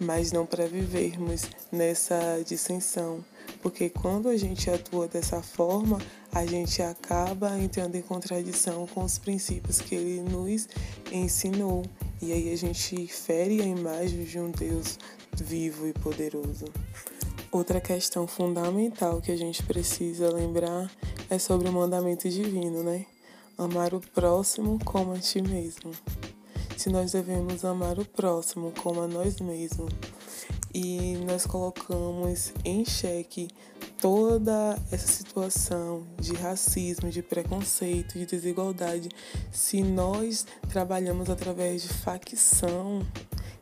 [0.00, 3.24] mas não para vivermos nessa dissensão.
[3.62, 5.98] Porque quando a gente atua dessa forma,
[6.32, 10.68] a gente acaba entrando em contradição com os princípios que ele nos
[11.12, 11.84] ensinou.
[12.20, 14.98] E aí a gente fere a imagem de um Deus
[15.44, 16.64] vivo e poderoso.
[17.56, 20.90] Outra questão fundamental que a gente precisa lembrar
[21.30, 23.06] é sobre o mandamento divino, né?
[23.56, 25.90] Amar o próximo como a ti mesmo.
[26.76, 29.90] Se nós devemos amar o próximo como a nós mesmos
[30.74, 33.48] e nós colocamos em xeque
[34.02, 39.08] toda essa situação de racismo, de preconceito, de desigualdade,
[39.50, 43.00] se nós trabalhamos através de facção,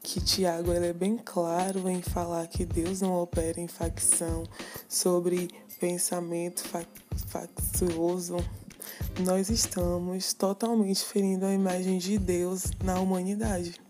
[0.05, 4.45] que Tiago ele é bem claro em falar que Deus não opera em facção,
[4.87, 5.49] sobre
[5.81, 6.63] pensamento
[7.27, 8.37] faccioso,
[9.25, 13.81] nós estamos totalmente ferindo a imagem de Deus na humanidade.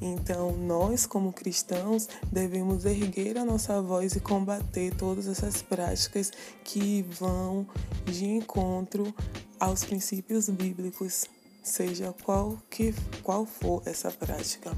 [0.00, 6.32] Então, nós, como cristãos, devemos erguer a nossa voz e combater todas essas práticas
[6.64, 7.66] que vão
[8.06, 9.14] de encontro
[9.60, 11.26] aos princípios bíblicos
[11.64, 14.70] seja qual, que, qual for essa prática.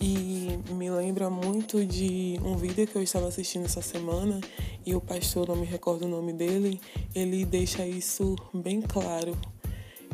[0.00, 4.40] E me lembra muito de um vídeo que eu estava assistindo essa semana
[4.86, 6.80] e o pastor, não me recordo o nome dele,
[7.14, 9.36] ele deixa isso bem claro.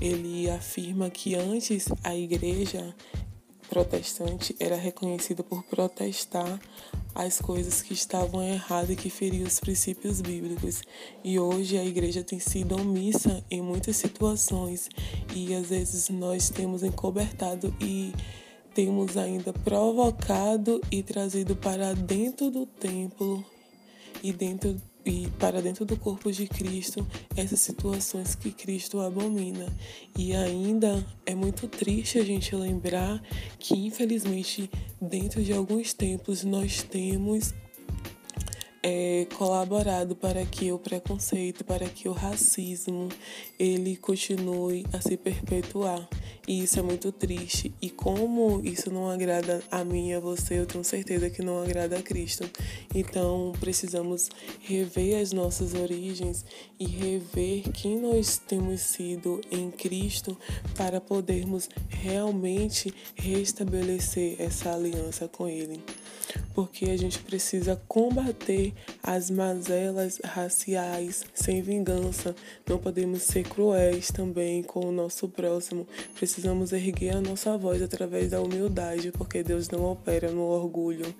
[0.01, 2.95] Ele afirma que antes a igreja
[3.71, 6.61] protestante era reconhecida por protestar
[7.15, 10.83] as coisas que estavam erradas e que feriam os princípios bíblicos.
[11.23, 14.89] E hoje a igreja tem sido omissa em muitas situações
[15.35, 18.13] e às vezes nós temos encobertado e
[18.75, 23.45] temos ainda provocado e trazido para dentro do templo
[24.21, 29.67] e dentro e para dentro do corpo de Cristo essas situações que Cristo abomina.
[30.19, 33.23] E ainda é muito triste a gente lembrar
[33.59, 37.55] que, infelizmente, dentro de alguns templos nós temos
[38.83, 43.09] é, colaborado para que o preconceito, para que o racismo
[43.59, 46.09] ele continue a se perpetuar.
[46.49, 47.73] E isso é muito triste.
[47.81, 51.63] E como isso não agrada a mim e a você, eu tenho certeza que não
[51.63, 52.49] agrada a Cristo.
[52.95, 56.45] Então precisamos rever as nossas origens
[56.79, 60.37] e rever quem nós temos sido em Cristo
[60.77, 65.81] para podermos realmente restabelecer essa aliança com Ele
[66.55, 72.35] porque a gente precisa combater as mazelas raciais sem vingança.
[72.69, 75.87] Não podemos ser cruéis também com o nosso próximo.
[76.15, 81.15] Precisamos erguer a nossa voz através da humildade, porque Deus não opera no orgulho.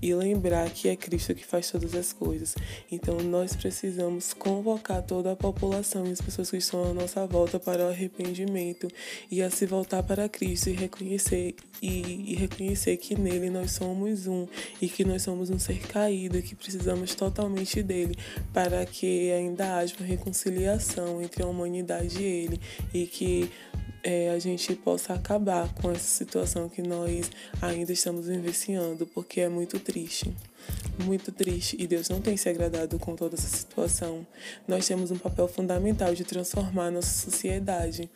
[0.00, 2.54] E lembrar que é Cristo que faz todas as coisas.
[2.90, 7.58] Então nós precisamos convocar toda a população e as pessoas que estão à nossa volta
[7.58, 8.88] para o arrependimento
[9.30, 14.26] e a se voltar para Cristo e reconhecer e, e reconhecer que nele nós somos
[14.26, 14.46] um
[14.80, 18.16] e que nós somos um ser caído e que precisamos totalmente dele
[18.52, 22.60] para que ainda haja uma reconciliação entre a humanidade e ele
[22.92, 23.50] e que
[24.06, 27.28] é, a gente possa acabar com essa situação que nós
[27.60, 30.32] ainda estamos vivenciando, porque é muito triste.
[31.04, 34.24] Muito triste e Deus não tem se agradado com toda essa situação.
[34.66, 38.08] Nós temos um papel fundamental de transformar nossa sociedade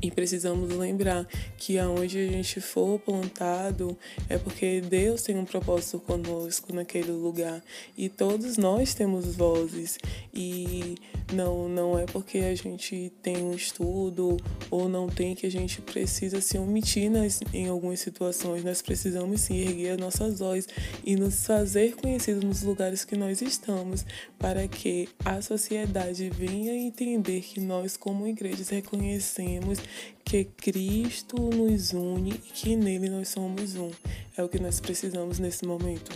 [0.00, 1.26] e precisamos lembrar
[1.56, 3.96] que aonde a gente for plantado
[4.28, 7.62] é porque Deus tem um propósito conosco naquele lugar
[7.96, 9.98] e todos nós temos vozes
[10.32, 10.96] e
[11.32, 14.36] não não é porque a gente tem um estudo
[14.70, 18.64] ou não tem que a gente precisa se omitir nas, em algumas situações.
[18.64, 20.68] Nós precisamos sim erguer as nossas vozes
[21.04, 24.04] e nos fazer conhecidos nos lugares que nós estamos
[24.38, 29.78] para que a sociedade venha entender que nós como igrejas reconhecemos
[30.24, 33.90] que Cristo nos une e que nele nós somos um.
[34.36, 36.10] É o que nós precisamos nesse momento.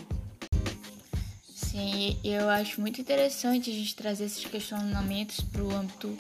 [1.55, 6.17] Sim, eu acho muito interessante a gente trazer esses questionamentos para o âmbito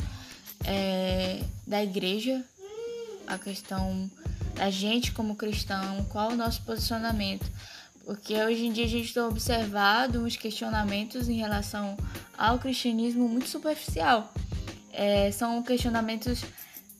[0.64, 2.44] é, da igreja,
[3.26, 4.10] a questão
[4.54, 7.46] da gente como cristão, qual o nosso posicionamento.
[8.04, 11.96] Porque hoje em dia a gente tem observado uns questionamentos em relação
[12.36, 14.32] ao cristianismo muito superficial.
[14.92, 16.44] É, são questionamentos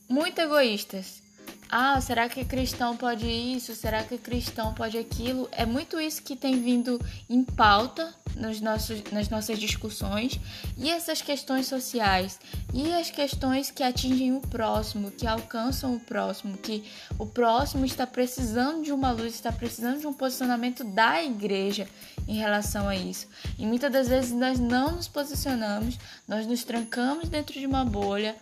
[0.09, 1.23] muito egoístas.
[1.69, 3.75] Ah, será que cristão pode isso?
[3.75, 5.49] Será que cristão pode aquilo?
[5.51, 10.39] É muito isso que tem vindo em pauta nos nossos, nas nossas discussões
[10.77, 12.39] e essas questões sociais
[12.73, 16.85] e as questões que atingem o próximo, que alcançam o próximo, que
[17.19, 21.89] o próximo está precisando de uma luz, está precisando de um posicionamento da igreja
[22.29, 23.27] em relação a isso.
[23.59, 28.37] E muitas das vezes nós não nos posicionamos, nós nos trancamos dentro de uma bolha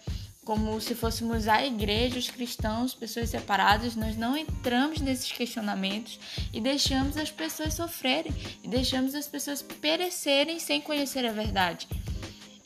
[0.44, 6.18] como se fôssemos a igreja, os cristãos, pessoas separadas, nós não entramos nesses questionamentos
[6.52, 11.88] e deixamos as pessoas sofrerem e deixamos as pessoas perecerem sem conhecer a verdade.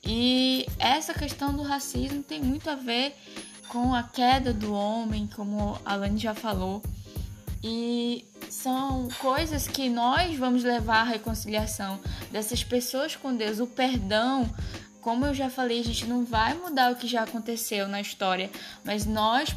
[0.04, 3.14] E essa questão do racismo tem muito a ver
[3.68, 6.82] com a queda do homem, como a Lani já falou.
[7.62, 14.48] E são coisas que nós vamos levar à reconciliação dessas pessoas com Deus, o perdão,
[15.00, 18.50] como eu já falei, a gente não vai mudar o que já aconteceu na história,
[18.84, 19.54] mas nós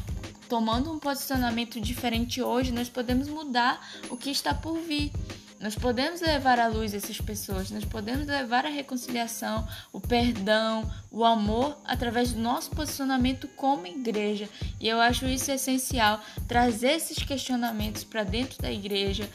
[0.48, 5.10] tomando um posicionamento diferente hoje, nós podemos mudar o que está por vir.
[5.58, 11.24] Nós podemos levar à luz essas pessoas, nós podemos levar a reconciliação, o perdão, o
[11.24, 14.46] amor através do nosso posicionamento como igreja.
[14.78, 19.30] E eu acho isso essencial, trazer esses questionamentos para dentro da igreja,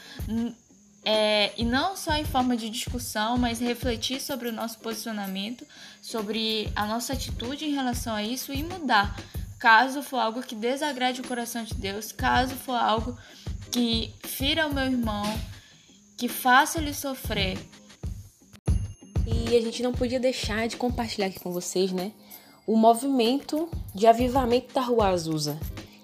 [1.10, 5.66] é, e não só em forma de discussão, mas refletir sobre o nosso posicionamento,
[6.08, 9.14] sobre a nossa atitude em relação a isso e mudar.
[9.60, 13.18] Caso for algo que desagrade o coração de Deus, caso for algo
[13.70, 15.26] que fira o meu irmão,
[16.16, 17.58] que faça ele sofrer.
[19.26, 22.14] E a gente não podia deixar de compartilhar aqui com vocês, né?
[22.66, 25.60] O movimento de avivamento da Rua Azusa,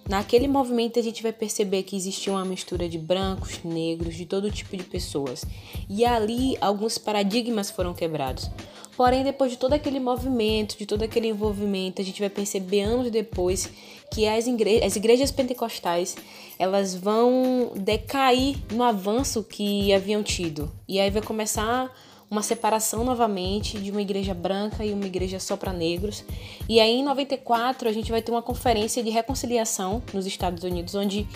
[0.07, 4.51] Naquele movimento a gente vai perceber que existia uma mistura de brancos, negros, de todo
[4.51, 5.45] tipo de pessoas.
[5.89, 8.49] E ali alguns paradigmas foram quebrados.
[8.95, 13.09] Porém, depois de todo aquele movimento, de todo aquele envolvimento, a gente vai perceber anos
[13.09, 13.69] depois
[14.11, 16.15] que as, igre as igrejas pentecostais
[16.59, 20.71] elas vão decair no avanço que haviam tido.
[20.87, 21.91] E aí vai começar
[22.29, 26.23] uma separação novamente de uma igreja branca e uma igreja só para negros.
[26.69, 30.95] E aí em 94 a gente vai ter uma conferência de reconciliação nos Estados Unidos
[30.95, 31.27] onde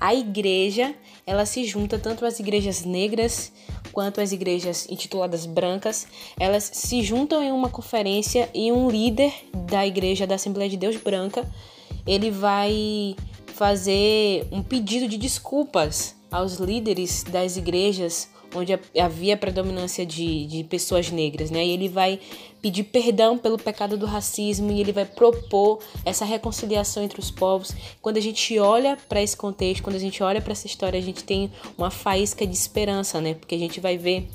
[0.00, 0.94] a igreja
[1.26, 3.52] ela se junta tanto as igrejas negras
[3.92, 6.06] quanto as igrejas intituladas brancas,
[6.38, 10.96] elas se juntam em uma conferência e um líder da igreja da Assembleia de Deus
[10.96, 11.50] branca,
[12.06, 13.16] ele vai
[13.54, 21.10] fazer um pedido de desculpas aos líderes das igrejas onde havia predominância de, de pessoas
[21.10, 21.64] negras, né?
[21.64, 22.20] E ele vai
[22.66, 27.72] pedir perdão pelo pecado do racismo e ele vai propor essa reconciliação entre os povos.
[28.02, 31.02] Quando a gente olha para esse contexto, quando a gente olha para essa história, a
[31.02, 31.48] gente tem
[31.78, 33.34] uma faísca de esperança, né?
[33.34, 34.28] Porque a gente vai ver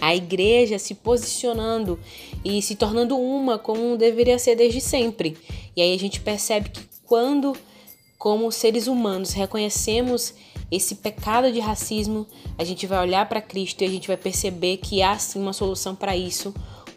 [0.00, 1.98] a igreja se posicionando
[2.44, 5.36] e se tornando uma como deveria ser desde sempre.
[5.74, 7.56] E aí a gente percebe que quando
[8.16, 10.34] como seres humanos reconhecemos
[10.70, 14.76] esse pecado de racismo, a gente vai olhar para Cristo e a gente vai perceber
[14.76, 16.54] que há sim uma solução para isso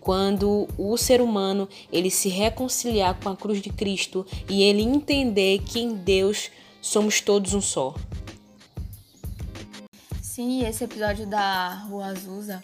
[0.09, 5.59] quando o ser humano ele se reconciliar com a cruz de Cristo e ele entender
[5.59, 6.49] que em Deus
[6.81, 7.93] somos todos um só.
[10.19, 12.63] Sim, esse episódio da Rua Azusa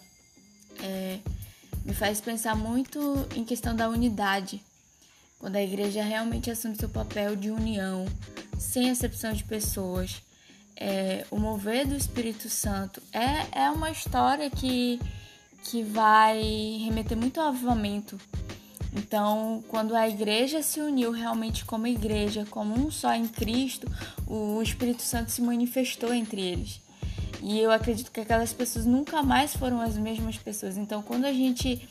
[0.81, 1.19] é,
[1.85, 4.59] me faz pensar muito em questão da unidade,
[5.37, 8.07] quando a igreja realmente assume seu papel de união,
[8.57, 10.19] sem exceção de pessoas.
[10.75, 14.99] É, o mover do Espírito Santo é, é uma história que,
[15.65, 16.41] que vai
[16.83, 18.19] remeter muito ao avivamento.
[18.93, 23.91] Então, quando a igreja se uniu realmente como igreja, como um só em Cristo,
[24.25, 26.79] o Espírito Santo se manifestou entre eles.
[27.41, 30.77] E eu acredito que aquelas pessoas nunca mais foram as mesmas pessoas.
[30.77, 31.87] Então, quando a gente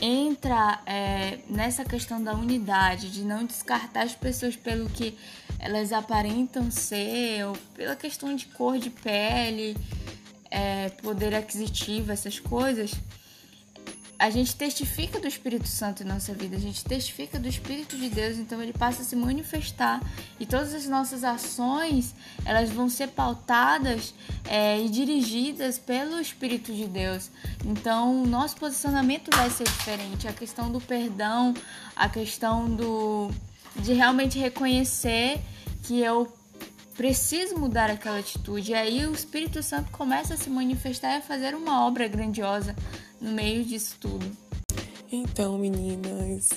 [0.00, 5.16] entra é, nessa questão da unidade, de não descartar as pessoas pelo que
[5.58, 9.76] elas aparentam ser, ou pela questão de cor de pele,
[10.52, 12.92] é, poder aquisitivo, essas coisas,
[14.18, 18.08] a gente testifica do Espírito Santo em nossa vida, a gente testifica do Espírito de
[18.08, 20.00] Deus, então ele passa a se manifestar
[20.38, 26.86] e todas as nossas ações elas vão ser pautadas é, e dirigidas pelo Espírito de
[26.86, 27.30] Deus.
[27.64, 31.54] Então nosso posicionamento vai ser diferente, a questão do perdão,
[31.96, 33.30] a questão do
[33.74, 35.40] de realmente reconhecer
[35.82, 36.30] que eu
[37.02, 38.70] preciso mudar aquela atitude.
[38.70, 42.76] E aí o Espírito Santo começa a se manifestar e a fazer uma obra grandiosa
[43.20, 44.24] no meio disso tudo.
[45.10, 46.50] Então, meninas,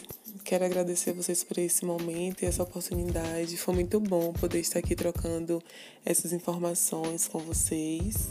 [0.43, 3.57] quero agradecer vocês por esse momento e essa oportunidade.
[3.57, 5.59] Foi muito bom poder estar aqui trocando
[6.05, 8.29] essas informações com vocês.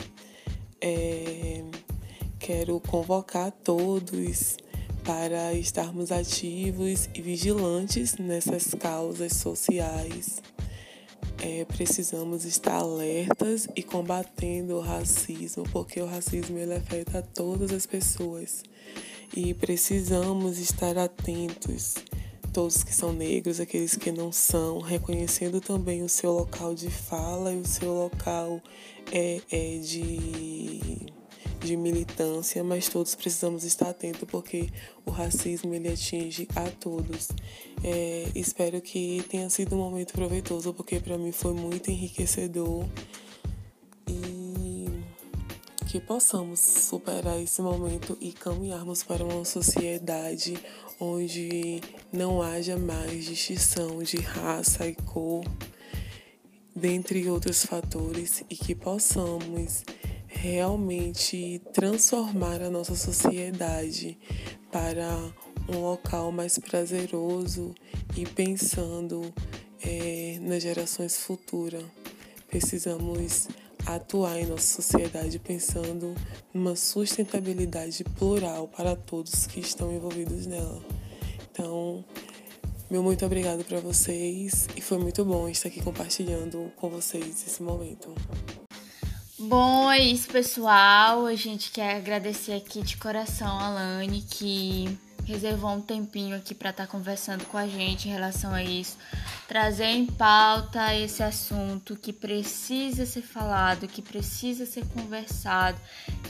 [0.81, 1.65] É,
[2.39, 4.57] quero convocar todos
[5.03, 10.41] para estarmos ativos e vigilantes nessas causas sociais.
[11.39, 17.87] É, precisamos estar alertas e combatendo o racismo, porque o racismo ele afeta todas as
[17.87, 18.63] pessoas.
[19.37, 21.97] E precisamos estar atentos,
[22.53, 27.53] todos que são negros, aqueles que não são, reconhecendo também o seu local de fala
[27.53, 28.61] e o seu local
[29.13, 31.14] é, é de
[31.61, 34.69] de militância, mas todos precisamos estar atentos porque
[35.05, 37.29] o racismo ele atinge a todos.
[37.83, 42.87] É, espero que tenha sido um momento proveitoso porque para mim foi muito enriquecedor
[44.09, 44.89] e
[45.95, 50.59] que possamos superar esse momento e caminharmos para uma sociedade
[50.99, 51.81] onde
[52.13, 55.45] não haja mais distinção de raça e cor,
[56.75, 59.85] dentre outros fatores, e que possamos
[60.45, 64.19] realmente transformar a nossa sociedade
[64.71, 65.09] para
[65.67, 67.75] um local mais prazeroso
[68.15, 69.33] e pensando
[69.83, 71.83] é, nas gerações futuras.
[72.47, 73.49] Precisamos
[73.87, 76.15] atuar em nossa sociedade pensando
[76.53, 80.85] numa sustentabilidade plural para todos que estão envolvidos nela.
[81.51, 82.05] Então,
[82.91, 87.63] meu muito obrigado para vocês e foi muito bom estar aqui compartilhando com vocês esse
[87.63, 88.15] momento.
[89.37, 91.27] Bom, é isso, pessoal.
[91.27, 96.71] A gente quer agradecer aqui de coração a Lani, que reservou um tempinho aqui para
[96.71, 98.97] estar tá conversando com a gente em relação a isso,
[99.49, 105.81] trazer em pauta esse assunto que precisa ser falado, que precisa ser conversado,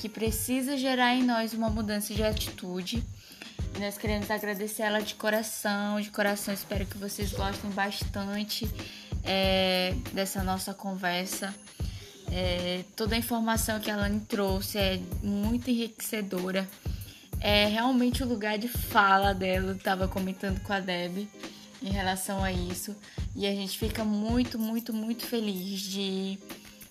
[0.01, 3.05] que precisa gerar em nós uma mudança de atitude.
[3.77, 6.55] E nós queremos agradecer ela de coração, de coração.
[6.55, 8.67] Espero que vocês gostem bastante
[9.25, 11.55] é, dessa nossa conversa.
[12.31, 16.69] É, toda a informação que ela trouxe é muito enriquecedora.
[17.41, 19.73] É realmente o lugar de fala dela.
[19.73, 21.29] Eu estava comentando com a Deb
[21.83, 22.97] em relação a isso.
[23.37, 26.39] E a gente fica muito, muito, muito feliz de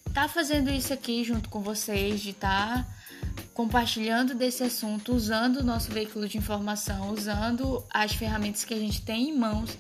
[0.08, 2.88] estar tá fazendo isso aqui junto com vocês, de estar tá
[3.54, 9.02] compartilhando desse assunto, usando o nosso veículo de informação, usando as ferramentas que a gente
[9.02, 9.78] tem em mãos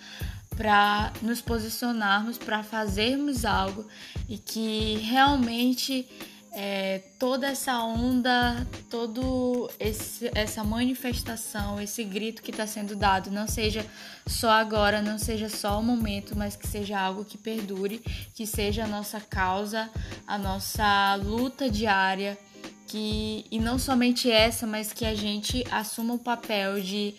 [0.55, 3.85] para nos posicionarmos, para fazermos algo
[4.29, 6.07] e que realmente
[6.55, 13.83] é, toda essa onda, todo essa manifestação, esse grito que está sendo dado, não seja
[14.27, 17.99] só agora, não seja só o momento, mas que seja algo que perdure,
[18.35, 19.89] que seja a nossa causa,
[20.27, 22.37] a nossa luta diária,
[22.85, 27.15] que e não somente essa, mas que a gente assuma o papel de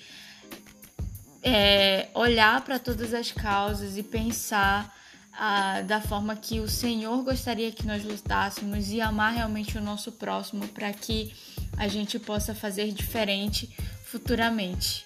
[1.45, 4.91] é, olhar para todas as causas e pensar
[5.39, 10.11] ah, da forma que o Senhor gostaria que nós lutássemos e amar realmente o nosso
[10.11, 11.35] próximo para que
[11.77, 13.69] a gente possa fazer diferente
[14.07, 15.05] futuramente.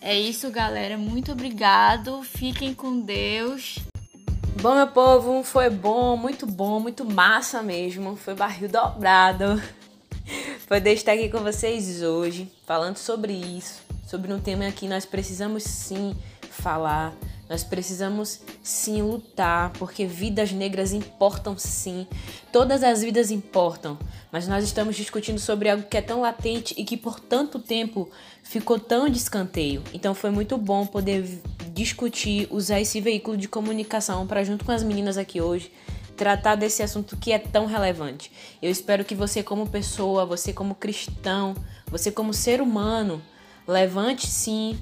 [0.00, 0.98] É isso, galera.
[0.98, 2.22] Muito obrigado.
[2.22, 3.78] Fiquem com Deus.
[4.60, 8.14] Bom, meu povo, foi bom, muito bom, muito massa mesmo.
[8.14, 9.62] Foi barril dobrado.
[10.68, 15.62] Poder estar aqui com vocês hoje, falando sobre isso sobre um tema que nós precisamos
[15.64, 16.16] sim
[16.50, 17.14] falar,
[17.46, 22.06] nós precisamos sim lutar, porque vidas negras importam sim.
[22.50, 23.98] Todas as vidas importam,
[24.32, 28.08] mas nós estamos discutindo sobre algo que é tão latente e que por tanto tempo
[28.42, 29.84] ficou tão de escanteio.
[29.92, 31.42] Então foi muito bom poder
[31.74, 35.70] discutir, usar esse veículo de comunicação para junto com as meninas aqui hoje
[36.16, 38.32] tratar desse assunto que é tão relevante.
[38.60, 41.54] Eu espero que você como pessoa, você como cristão,
[41.86, 43.22] você como ser humano,
[43.68, 44.78] levante sim,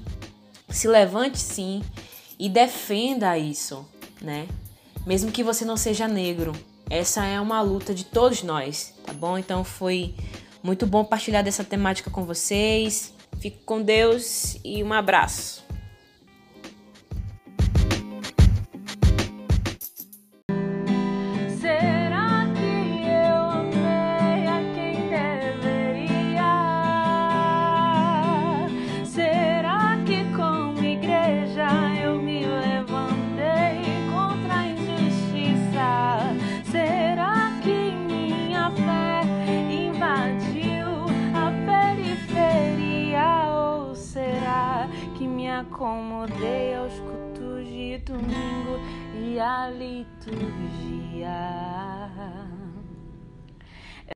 [0.69, 1.83] se levante sim
[2.39, 3.85] e defenda isso,
[4.21, 4.47] né?
[5.05, 6.53] Mesmo que você não seja negro.
[6.89, 9.37] Essa é uma luta de todos nós, tá bom?
[9.37, 10.15] Então foi
[10.63, 13.13] muito bom partilhar dessa temática com vocês.
[13.39, 15.66] Fico com Deus e um abraço.
[45.87, 48.77] Acomodei aos cultos de domingo
[49.15, 51.29] e a liturgia.